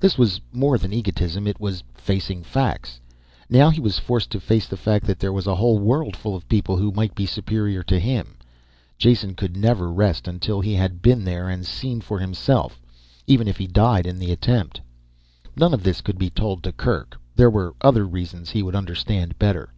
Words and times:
This 0.00 0.18
was 0.18 0.40
more 0.52 0.76
than 0.76 0.92
egotism. 0.92 1.46
It 1.46 1.60
was 1.60 1.84
facing 1.94 2.42
facts. 2.42 2.98
Now 3.48 3.70
he 3.70 3.78
was 3.80 3.96
forced 3.96 4.28
to 4.30 4.40
face 4.40 4.66
the 4.66 4.76
fact 4.76 5.06
that 5.06 5.20
there 5.20 5.32
was 5.32 5.46
a 5.46 5.54
whole 5.54 5.78
world 5.78 6.16
of 6.26 6.48
people 6.48 6.76
who 6.78 6.90
might 6.90 7.14
be 7.14 7.26
superior 7.26 7.84
to 7.84 8.00
him. 8.00 8.38
Jason 8.98 9.36
could 9.36 9.56
never 9.56 9.88
rest 9.92 10.24
content 10.24 10.34
until 10.44 10.60
he 10.62 10.74
had 10.74 11.00
been 11.00 11.22
there 11.24 11.48
and 11.48 11.64
seen 11.64 12.00
for 12.00 12.18
himself. 12.18 12.80
Even 13.28 13.46
if 13.46 13.56
he 13.58 13.68
died 13.68 14.04
in 14.04 14.18
the 14.18 14.32
attempt. 14.32 14.80
None 15.54 15.72
of 15.72 15.84
this 15.84 16.00
could 16.00 16.18
be 16.18 16.28
told 16.28 16.64
to 16.64 16.72
Kerk. 16.72 17.16
There 17.36 17.48
were 17.48 17.76
other 17.80 18.04
reasons 18.04 18.50
he 18.50 18.64
would 18.64 18.74
understand 18.74 19.38
better. 19.38 19.72